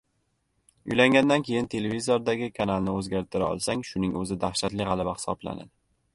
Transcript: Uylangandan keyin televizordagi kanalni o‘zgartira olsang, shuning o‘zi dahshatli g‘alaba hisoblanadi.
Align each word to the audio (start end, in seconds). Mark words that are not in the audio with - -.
Uylangandan 0.93 1.45
keyin 1.49 1.69
televizordagi 1.73 2.47
kanalni 2.61 2.95
o‘zgartira 3.03 3.51
olsang, 3.57 3.85
shuning 3.93 4.19
o‘zi 4.25 4.41
dahshatli 4.47 4.91
g‘alaba 4.91 5.17
hisoblanadi. 5.21 5.71